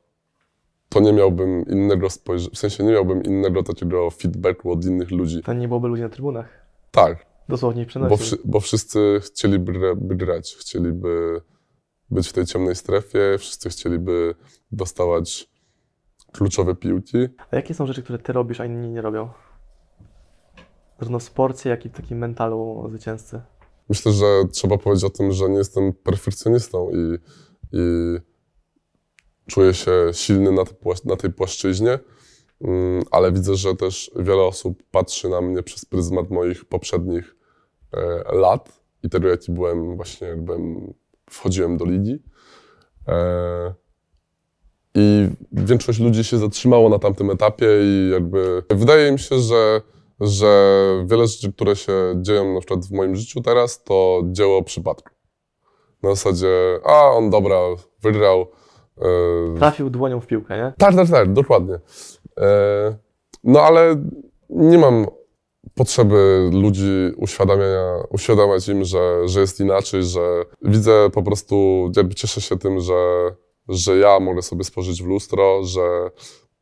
[0.89, 5.43] to nie miałbym innego spojrzenia, w sensie nie miałbym innego takiego feedbacku od innych ludzi.
[5.43, 6.67] To nie byłoby ludzi na trybunach.
[6.91, 11.41] Tak, Dosłownie ich bo, wszy, bo wszyscy chcieliby gra- by grać, chcieliby
[12.11, 14.35] być w tej ciemnej strefie, wszyscy chcieliby
[14.73, 15.51] dostawać
[16.33, 17.19] kluczowe piłki.
[17.51, 19.29] A jakie są rzeczy, które ty robisz, a inni nie robią?
[20.99, 23.41] Zarówno w sporcie, jak i w takim mentalu zwycięzcy.
[23.89, 27.19] Myślę, że trzeba powiedzieć o tym, że nie jestem perfekcjonistą i,
[27.73, 27.81] i
[29.47, 31.99] czuję się silny na, te, na tej płaszczyźnie,
[32.61, 37.37] mm, ale widzę, że też wiele osób patrzy na mnie przez pryzmat moich poprzednich
[37.93, 40.95] e, lat i tego, jaki byłem właśnie, jak byłem,
[41.31, 42.23] wchodziłem do ligi.
[43.09, 43.75] E,
[44.95, 49.81] I większość ludzi się zatrzymało na tamtym etapie i jakby wydaje mi się, że,
[50.21, 55.11] że wiele rzeczy, które się dzieją na przykład w moim życiu teraz, to dzieło przypadku.
[56.03, 57.57] Na zasadzie, a on dobra,
[58.03, 58.47] wygrał.
[59.01, 60.73] e, Trafił dłonią w piłkę, nie?
[60.79, 61.79] tak, tak, tak, dokładnie.
[62.39, 62.97] E,
[63.45, 63.97] no ale
[64.51, 65.07] nie mam
[65.79, 72.41] potrzeby ludzi uświadamiania, uświadamiać im, że, że jest inaczej, że widzę po prostu, jakby cieszę
[72.41, 72.95] się tym, że,
[73.69, 76.11] że ja mogę sobie spojrzeć w lustro, że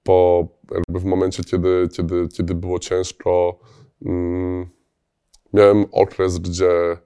[0.02, 3.58] po jakby w momencie, kiedy, kiedy, kiedy było ciężko,
[4.06, 4.68] mm,
[5.52, 6.96] miałem okres, gdzie,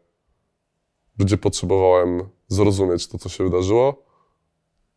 [1.16, 4.04] gdzie potrzebowałem zrozumieć to, co się wydarzyło,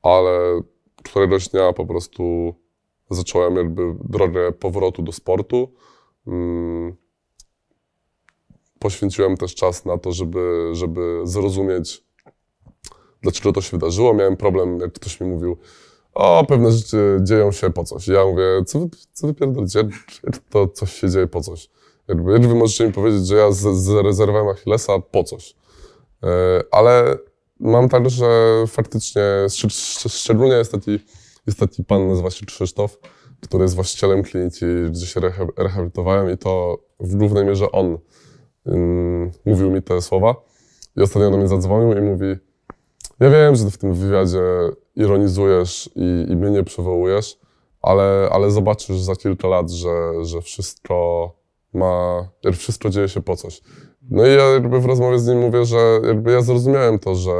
[0.02, 0.62] ale
[1.04, 2.54] któregoś dnia po prostu
[3.10, 5.73] zacząłem jakby drogę powrotu do sportu.
[6.28, 7.03] Mm,
[8.84, 12.04] Poświęciłem też czas na to, żeby, żeby zrozumieć,
[13.22, 14.13] dlaczego to się wydarzyło.
[14.13, 15.58] Miałem problem, jak ktoś mi mówił,
[16.13, 18.08] o, pewne rzeczy dzieją się po coś.
[18.08, 19.89] Ja mówię, co wy, co wy pierdolicie?
[20.50, 21.69] To coś się dzieje po coś.
[22.08, 25.56] Jakby, jak wy możecie mi powiedzieć, że ja zarezerwowałem Achillesa po coś.
[26.24, 26.28] E,
[26.72, 27.17] Ale
[27.60, 31.00] mam tak, że faktycznie, szcz- szcz- szczególnie jest taki,
[31.48, 33.00] jest taki pan, nazywa się Krzysztof,
[33.41, 37.98] który jest właścicielem kliniki, gdzie się reha- rehabilitowałem i to w głównej mierze on
[39.45, 40.36] mówił mi te słowa.
[40.97, 42.26] I ostatnio do mnie zadzwonił i mówi,
[43.19, 44.41] ja wiem, że ty w tym wywiadzie
[44.95, 47.39] ironizujesz i, i mnie nie przywołujesz,
[47.82, 51.32] ale, ale zobaczysz za kilka lat, że, że wszystko
[51.73, 53.62] ma, wszystko dzieje się po coś.
[54.10, 57.32] No i ja jakby w rozmowie z nim mówię, że jakby ja zrozumiałem to, że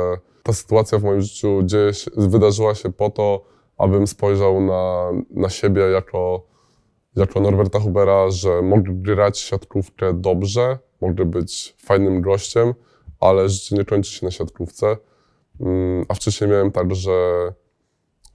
[0.44, 3.46] ta sytuacja w moim życiu dzieje się, wydarzyła się po to,
[3.78, 6.44] abym spojrzał na, na siebie jako,
[7.16, 12.74] jako Norberta Hubera, że mogę grać siatkówkę dobrze, mogę być fajnym gościem,
[13.20, 14.98] ale życie nie kończy się na siatkówce.
[15.60, 17.54] Mm, A wcześniej miałem tak, że,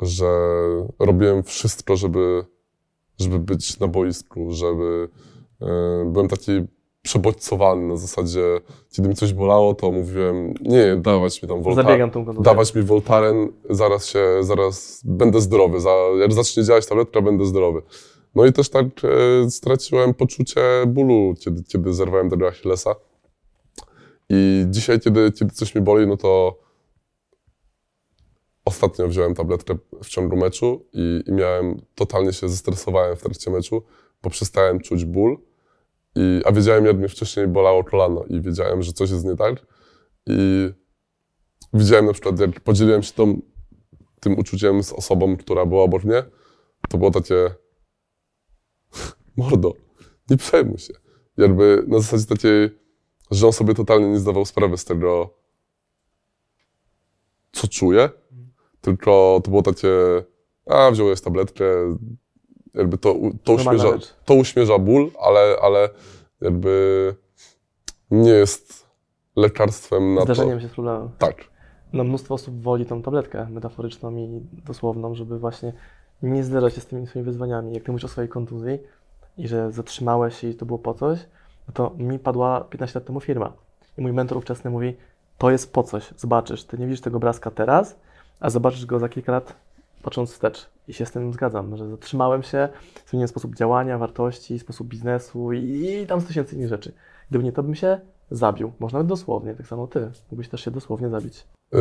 [0.03, 0.27] że
[0.99, 2.45] robiłem wszystko, żeby,
[3.21, 5.09] żeby być na boisku, żeby
[5.61, 6.53] e, byłem taki
[7.03, 12.75] przebodźcowany na zasadzie, kiedy mi coś bolało, to mówiłem, nie, dawać mi tam Voltaren, dawać
[12.75, 17.83] mi Voltaren, zaraz się, zaraz będę zdrowy, za, jak zacznie działać tabletka, będę zdrowy.
[18.39, 22.95] No i też tak e, straciłem poczucie bólu, kiedy, kiedy zerwałem tego Achillesa.
[24.29, 26.59] I dzisiaj, kiedy, kiedy coś mi boli, no to
[28.65, 33.83] ostatnio wziąłem tabletkę w ciągu meczu i, i miałem, totalnie się zestresowałem w trakcie meczu,
[34.23, 35.39] bo przestałem czuć ból,
[36.15, 39.67] i, a wiedziałem, jak mnie wcześniej bolało kolano i wiedziałem, że coś jest nie tak.
[40.27, 40.71] I
[41.75, 43.41] widziałem na przykład, jak podzieliłem się tą,
[44.21, 46.23] tym uczuciem z osobą, która była obok mnie,
[46.89, 47.51] to było takie
[49.39, 49.73] mordo,
[50.31, 50.95] nie przejmuj się.
[51.37, 52.79] Jakby na zasadzie takiej,
[53.31, 55.35] że on sobie totalnie nie zdawał sprawy z tego,
[57.53, 58.11] co czuje,
[58.81, 59.89] tylko to było takie,
[60.67, 61.65] a wziąłeś tabletkę,
[62.75, 63.89] jakby to, to, uśmierza,
[64.25, 65.91] to uśmierza ból, ale, ale
[66.41, 67.15] jakby
[68.11, 68.87] nie jest
[69.37, 70.63] lekarstwem na Zdarzeniem to.
[70.63, 71.11] się z problemem.
[71.19, 71.45] Tak.
[71.93, 75.73] No, mnóstwo osób woli tą tabletkę metaforyczną i dosłowną, żeby właśnie
[76.23, 77.75] nie zderzać się z tymi swoimi wyzwaniami.
[77.75, 78.79] Jak ty mówisz o swojej kontuzji
[79.39, 81.19] i że zatrzymałeś się i to było po coś,
[81.69, 83.53] no to mi padła 15 lat temu firma.
[83.99, 84.97] I mój mentor ówczesny mówi,
[85.39, 86.65] to jest po coś, zobaczysz.
[86.65, 87.97] Ty nie widzisz tego obrazka teraz,
[88.41, 89.57] a zobaczysz go za kilka lat
[90.03, 90.67] patrząc wstecz.
[90.89, 92.69] I się z tym zgadzam, że zatrzymałem się,
[93.07, 95.59] zmieniłem sposób działania, wartości, sposób biznesu i,
[96.03, 96.93] i tam 100 tysięcy innych rzeczy.
[97.31, 98.73] Gdyby nie to, bym się zabił.
[98.79, 100.11] Może nawet dosłownie, tak samo ty.
[100.31, 101.47] Mógłbyś też się dosłownie zabić.
[101.75, 101.79] Y,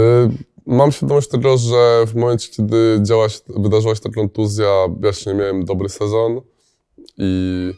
[0.65, 4.67] Mam świadomość tego, że w momencie, kiedy działa się, wydarzyła się ta kontuzja,
[4.99, 6.41] właśnie miałem dobry sezon
[7.17, 7.71] i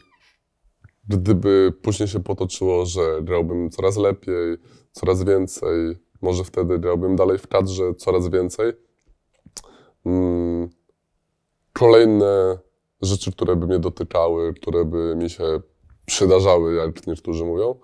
[1.08, 4.56] gdyby później się potoczyło, że grałbym coraz lepiej,
[4.92, 8.72] coraz więcej, może wtedy grałbym dalej w kadrze coraz więcej.
[10.06, 10.68] Mm,
[11.72, 12.58] Kolejne
[13.02, 15.60] rzeczy, które by mnie dotykały, które by mi się
[16.06, 17.74] przydarzały, jak niektórzy mówią,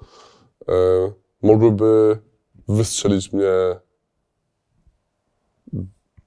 [0.68, 0.72] e,
[1.42, 2.18] mogłyby
[2.68, 3.81] wystrzelić mnie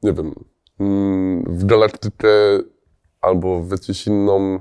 [0.04, 0.34] nie wiem,
[0.80, 2.30] mm, w galaktykę
[3.22, 4.60] albo w jakieś inną,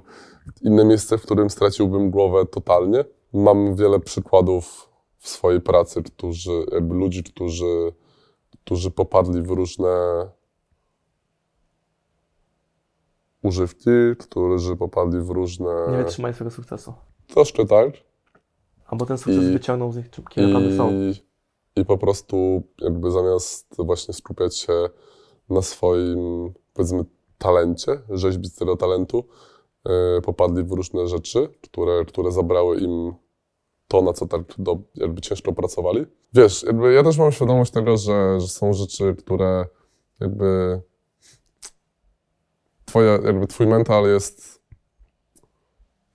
[0.63, 3.05] inne miejsce, w którym straciłbym głowę totalnie.
[3.33, 7.93] Mam wiele przykładów w swojej pracy, którzy, ludzi, którzy,
[8.65, 9.89] którzy popadli w różne
[13.43, 15.71] używki, którzy popadli w różne...
[15.91, 16.95] Nie wytrzymali swojego sukcesu.
[17.27, 17.93] Troszkę tak.
[18.87, 20.91] Albo ten sukces I- wyciągnął z nich czubki, naprawdę są.
[21.77, 24.73] I, po prostu jakby zamiast właśnie skupiać się
[25.51, 27.05] na swoim, powiedzmy,
[27.39, 29.25] talencie, rzeźbić tego talentu,
[30.25, 33.15] popadli w różne rzeczy, które, które zabrały im
[33.89, 36.07] to, na co tak do, jakby ciężko pracowali.
[36.35, 39.67] Wiesz, jakby ja też mam świadomość tego, że, że są rzeczy, które
[40.21, 40.81] jakby
[42.85, 44.63] twoja, jakby twój mental jest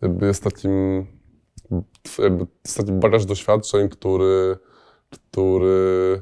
[0.02, 1.06] jakby jest takim
[2.20, 4.58] jakby jest taki bagaż doświadczeń, który,
[5.10, 6.22] który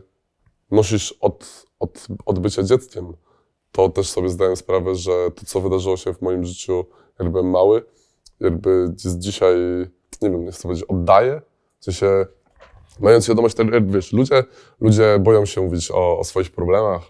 [0.71, 3.13] nosisz od, od, od bycia dzieckiem.
[3.71, 6.85] To też sobie zdałem sprawę, że to, co wydarzyło się w moim życiu,
[7.19, 7.83] jak byłem mały,
[8.39, 9.55] jakby dzisiaj,
[10.21, 11.41] nie wiem, jak to powiedzieć, oddaję.
[11.79, 12.25] W sensie,
[12.99, 14.43] mając świadomość tego, jak wiesz, ludzie,
[14.79, 17.01] ludzie boją się mówić o, o swoich problemach,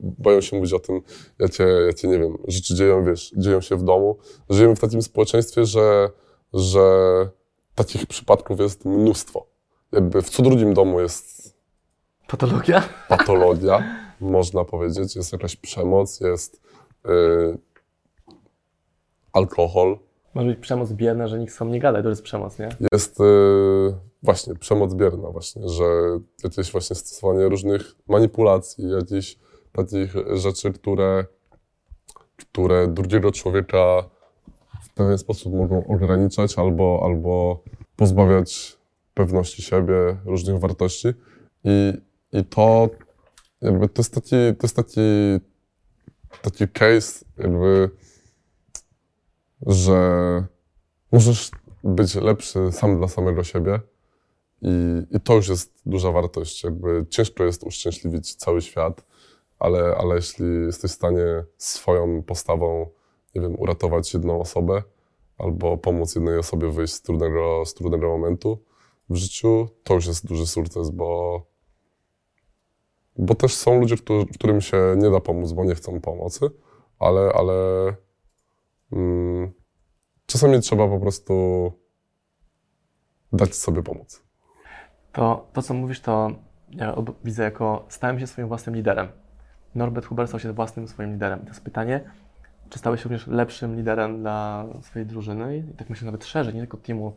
[0.00, 1.00] boją się mówić o tym,
[1.38, 4.18] jakie, jakie, nie wiem, rzeczy dzieją, wiesz, dzieją się w domu.
[4.50, 6.10] Żyjemy w takim społeczeństwie, że,
[6.52, 6.82] że
[7.74, 9.46] takich przypadków jest mnóstwo.
[9.92, 11.56] Jakby w co drugim domu jest
[12.26, 12.82] Patologia?
[13.08, 13.84] patologia,
[14.20, 16.60] można powiedzieć, jest jakaś przemoc, jest
[17.04, 17.58] yy,
[19.36, 19.98] alkohol,
[20.34, 22.68] Może być przemoc bierna, że nikt sam nie gada, to jest przemoc, nie?
[22.92, 25.84] jest yy, właśnie przemoc bierna właśnie, że
[26.44, 29.38] jakieś właśnie stosowanie różnych manipulacji, jakichś
[29.72, 31.24] takich rzeczy, które,
[32.36, 34.04] które drugiego człowieka
[34.82, 37.62] w pewien sposób mogą ograniczać albo, albo
[37.96, 38.78] pozbawiać
[39.14, 41.08] pewności siebie, różnych wartości.
[41.64, 41.92] I,
[42.32, 42.88] i to
[43.62, 45.00] jakby to jest taki, to jest taki,
[46.42, 47.90] taki case jakby,
[49.62, 50.44] że
[51.12, 51.50] możesz
[51.84, 53.80] być lepszy sam dla samego siebie
[54.62, 56.64] i, i to już jest duża wartość.
[56.64, 59.04] Jakby ciężko jest uszczęśliwić cały świat,
[59.58, 62.86] ale, ale jeśli jesteś w stanie swoją postawą,
[63.34, 64.82] nie wiem, uratować jedną osobę
[65.38, 68.58] albo pomóc jednej osobie wyjść z trudnego, z trudnego momentu
[69.10, 71.42] w życiu, to już jest duży sukces, bo,
[73.18, 73.96] bo też są ludzie,
[74.34, 76.50] którym się nie da pomóc, bo nie chcą pomocy,
[76.98, 77.54] ale, ale
[80.26, 81.72] czasami trzeba po prostu
[83.32, 84.22] dać sobie pomóc.
[85.12, 86.30] To, to co mówisz, to
[86.70, 89.08] ja widzę jako stałem się swoim własnym liderem.
[89.74, 91.40] Norbert Huber stał się własnym swoim liderem.
[91.40, 92.10] To jest pytanie,
[92.68, 95.56] czy stałeś się również lepszym liderem dla swojej drużyny?
[95.58, 97.16] I tak myślę nawet szerzej, nie tylko teamu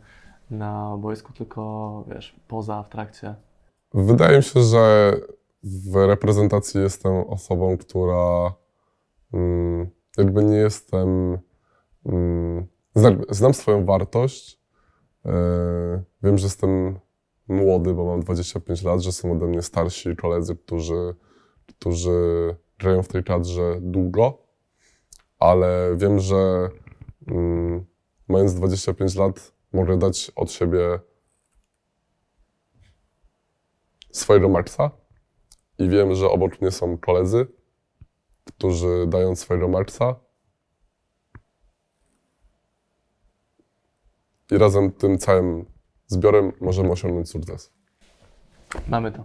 [0.50, 3.34] na boisku, tylko wiesz, poza, w trakcie.
[3.94, 5.14] Wydaje mi się, że
[5.64, 8.52] w reprezentacji jestem osobą, która
[9.32, 11.38] mm, jakby nie jestem.
[12.94, 14.60] Znam, znam swoją wartość.
[15.24, 15.32] E,
[16.22, 16.98] wiem, że jestem
[17.48, 21.14] młody, bo mam 25 lat, że są ode mnie starsi koledzy, którzy,
[21.66, 24.38] którzy grają w tej kadrze długo,
[25.38, 26.68] ale wiem, że
[27.26, 27.84] mm,
[28.28, 30.98] mając 25 lat mogę dać od siebie
[34.12, 34.90] swojego maksa
[35.78, 37.46] i wiem, że obok mnie są koledzy,
[38.44, 40.29] którzy dają swojego maksa
[44.50, 45.64] i razem tym całym
[46.06, 47.72] zbiorem możemy osiągnąć sukces.
[48.88, 49.24] Mamy to.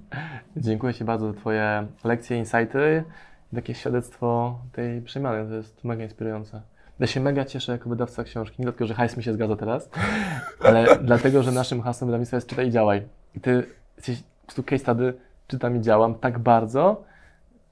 [0.56, 3.04] Dziękuję Ci bardzo za Twoje lekcje, insighty
[3.52, 5.48] i takie świadectwo tej przemiany.
[5.48, 6.62] To jest mega inspirujące.
[7.00, 9.90] Ja się mega cieszę jako wydawca książki, nie dlatego, że hajs mi się zgadza teraz,
[10.66, 13.02] ale dlatego, że naszym hasłem wydawnictwa jest czytaj i działaj.
[13.34, 15.14] I Ty jesteś po prostu case study,
[15.46, 17.04] czytam i działam tak bardzo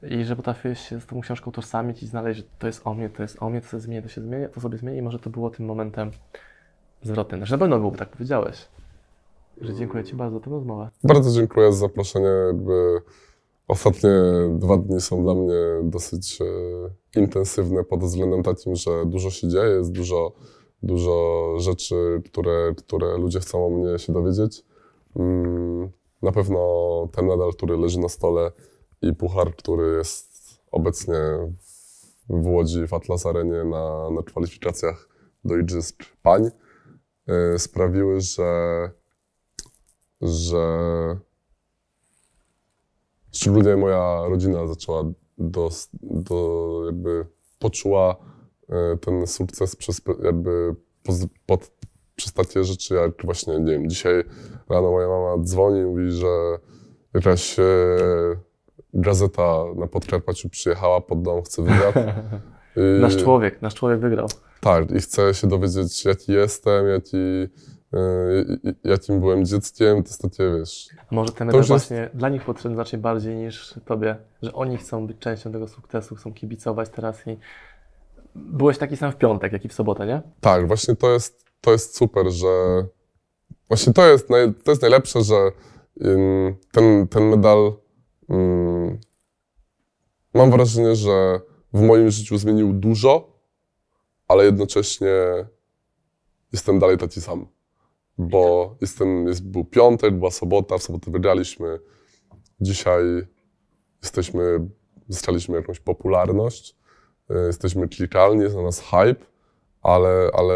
[0.03, 3.09] i że potrafię się z tą książką tożsamić i znaleźć, że to jest o mnie,
[3.09, 5.18] to jest o mnie, to sobie zmieni, to się zmieni, to sobie zmieni i może
[5.18, 6.11] to było tym momentem
[7.03, 7.40] zwrotnym.
[7.40, 8.68] Znaczy na pewno było, tak powiedziałeś.
[9.61, 10.90] Że dziękuję Ci bardzo za tę rozmowę.
[11.05, 12.28] Bardzo dziękuję za zaproszenie.
[13.68, 14.11] Ostatnie
[14.53, 19.68] dwa dni są dla mnie dosyć e, intensywne pod względem takim, że dużo się dzieje,
[19.68, 20.32] jest dużo,
[20.82, 24.64] dużo rzeczy, które, które ludzie chcą o mnie się dowiedzieć.
[25.16, 25.90] Mm,
[26.22, 26.59] na pewno
[27.12, 28.53] ten medal, który leży na stole
[29.03, 30.30] i puchar, który jest
[30.70, 31.14] obecnie
[32.28, 35.09] w Łodzi w Atlas Arenie na, na kwalifikacjach
[35.44, 36.51] do Igrzysk Pań,
[37.59, 38.91] sprawiły, że,
[40.20, 40.66] że
[43.33, 45.05] szczególnie moja rodzina zaczęła
[45.39, 45.70] do,
[46.03, 47.26] do jakby
[47.59, 48.16] poczuła
[48.68, 50.74] e, ten sukces przez jakby
[51.47, 51.70] pod,
[52.16, 54.24] przez takie rzeczy jak właśnie, nie wiem, dzisiaj
[54.68, 56.59] rano moja mama dzwoni i mówi, że
[57.14, 57.64] jakaś e,
[58.95, 61.95] gazeta na Podkarpaciu przyjechała pod dom, chce wywiad.
[62.77, 64.29] I- Nasz człowiek, nasz człowiek wygrał.
[64.61, 67.16] tak, i chcę się dowiedzieć, jaki jestem, jaki,
[68.64, 72.11] i- jakim byłem dzieckiem, to jest takie, wiesz, A może ten medal już jest- właśnie
[72.14, 76.33] dla nich potrzebny znacznie bardziej niż tobie, że oni chcą być częścią tego sukcesu, chcą
[76.33, 77.39] kibicować teraz i
[78.35, 80.23] byłeś taki sam w piątek, jak i w sobotę, nie?
[80.41, 82.47] Tak, właśnie to jest, to jest super, że
[83.68, 85.35] właśnie to jest, naj, to jest najlepsze, że
[86.73, 87.73] ten, ten medal
[90.35, 91.41] mam wrażenie, że
[91.73, 93.41] w moim życiu zmienił dużo,
[94.29, 95.11] ale jednocześnie
[96.53, 97.47] jestem dalej taki sam.
[98.18, 101.79] Bo jestem, jest, był piątek, była sobota, w sobotę wygraliśmy.
[102.61, 103.03] Dzisiaj
[104.03, 104.68] jesteśmy,
[105.09, 106.77] zyskaliśmy jakąś popularność,
[107.31, 109.31] y, jesteśmy klikalni, jest na nas hype
[109.83, 110.55] ale, ale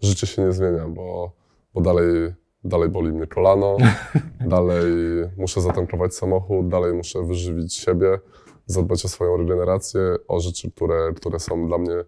[0.00, 1.32] życie się nie zmienia, bo,
[1.74, 2.34] bo dalej,
[2.64, 3.76] dalej boli mnie kolano,
[4.40, 4.92] dalej
[5.36, 8.18] muszę zatankować samochód, dalej muszę wyżywić siebie,
[8.70, 12.04] zadbać o swoją regenerację, o rzeczy, które, które są dla mnie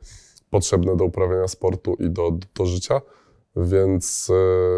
[0.51, 3.01] potrzebne do uprawiania sportu i do, do życia,
[3.57, 4.31] więc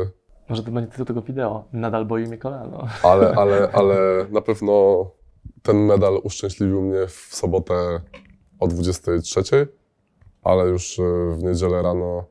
[0.03, 1.65] e, Może to będzie tytuł tego wideo.
[1.73, 2.87] Nadal boi mnie kolano.
[3.03, 3.97] ale, ale, ale
[4.31, 5.07] na pewno
[5.63, 8.01] ten medal uszczęśliwił mnie w sobotę
[8.61, 9.69] o 23,
[10.43, 12.25] ale już e, w niedzielę rano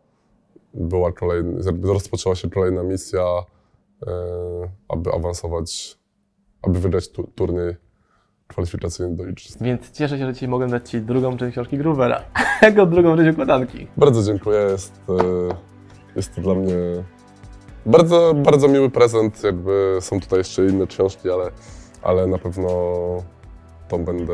[0.73, 3.23] była kolejna, rozpoczęła się kolejna misja,
[4.07, 4.13] e,
[4.87, 5.97] aby awansować,
[6.61, 7.82] aby wygrać tu, turniej
[8.47, 9.59] kwalifikacyjny do Igrzysk.
[9.61, 12.21] Więc cieszę się, że dzisiaj mogłem dać Ci drugą część książki Groovera.
[12.61, 13.87] Jako drugą część układanki.
[13.97, 16.73] Bardzo dziękuję, jest, e, jest to dla mnie
[17.85, 21.51] bardzo, bardzo miły prezent, jakby są tutaj jeszcze inne książki, ale,
[22.01, 22.69] ale na pewno
[23.87, 24.33] tą będę,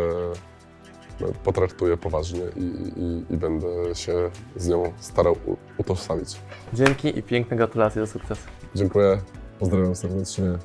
[1.21, 2.63] no, potraktuję poważnie i,
[2.99, 5.35] i, i będę się z nią starał
[5.77, 6.37] utożsamić.
[6.73, 8.47] Dzięki i piękne gratulacje do sukcesu.
[8.75, 9.17] Dziękuję,
[9.59, 10.57] pozdrawiam serdecznie.